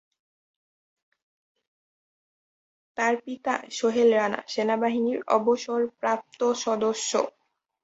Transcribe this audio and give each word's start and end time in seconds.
তার 2.97 3.13
পিতা 3.23 3.53
সোহেল 3.71 4.09
রানা 4.13 4.39
সেনাবাহিনীর 4.47 5.19
অবসরপ্রাপ্ত 5.37 6.39
সদস্য। 6.63 7.11